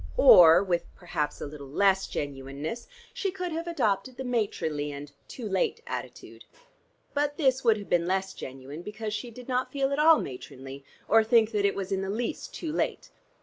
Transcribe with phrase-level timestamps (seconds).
[0.17, 5.47] Or (with perhaps a little less genuineness) she could have adopted the matronly and 'too
[5.47, 6.43] late' attitude;
[7.13, 10.83] but this would have been less genuine because she did not feel at all matronly,
[11.07, 13.11] or think that it was in the least 'too late.'